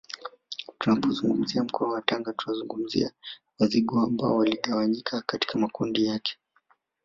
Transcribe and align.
Tunapozungumzia 0.79 1.63
mkoa 1.63 1.89
wa 1.93 2.01
Tanga 2.01 2.33
tunazungumzia 2.33 3.11
Wazigua 3.59 4.03
ambao 4.03 4.37
waligawanyika 4.37 5.21
katika 5.21 5.59
makundi 5.59 6.05
yake 6.05 6.37